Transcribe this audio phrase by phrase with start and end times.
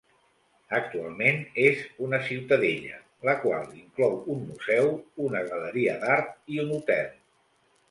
[0.77, 2.97] Actualment és una ciutadella,
[3.29, 4.91] la qual inclou un museu,
[5.29, 7.17] una galeria d'art i un hotel.